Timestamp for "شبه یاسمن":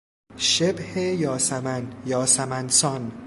0.37-1.93